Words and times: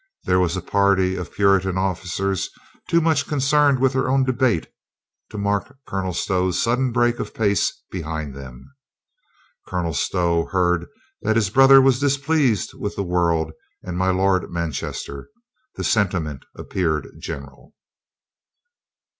There 0.23 0.39
was 0.39 0.57
a 0.57 0.63
party 0.63 1.15
of 1.15 1.31
Puritan 1.31 1.77
officers 1.77 2.49
too 2.89 3.01
much 3.01 3.27
con 3.27 3.37
cerned 3.37 3.77
in 3.77 3.87
their 3.91 4.09
own 4.09 4.23
debate 4.23 4.65
to 5.29 5.37
mark 5.37 5.77
Colonel 5.85 6.13
Stow's 6.13 6.59
sudden 6.59 6.91
break 6.91 7.19
of 7.19 7.35
pace 7.35 7.71
behind 7.91 8.33
them. 8.33 8.71
Colonel 9.67 9.93
Stow 9.93 10.45
heard 10.45 10.87
that 11.21 11.35
his 11.35 11.51
brother 11.51 11.79
was 11.79 11.99
displeased 11.99 12.73
with 12.73 12.95
the 12.95 13.03
world 13.03 13.51
and 13.83 13.95
my 13.95 14.09
Lord 14.09 14.49
Manchester. 14.51 15.29
The 15.75 15.83
sentiment 15.83 16.45
appeared 16.55 17.07
general. 17.19 17.75